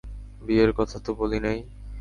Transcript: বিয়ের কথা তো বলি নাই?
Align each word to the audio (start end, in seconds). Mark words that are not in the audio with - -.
বিয়ের 0.41 0.71
কথা 0.77 0.97
তো 1.05 1.11
বলি 1.19 1.39
নাই? 1.39 1.57